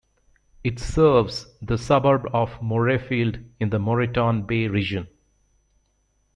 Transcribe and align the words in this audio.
It 0.63 0.79
serves 0.79 1.45
the 1.61 1.77
suburb 1.77 2.27
of 2.33 2.53
Morayfield 2.59 3.45
in 3.59 3.69
the 3.69 3.77
Moreton 3.77 4.47
Bay 4.47 4.67
Region. 4.67 5.07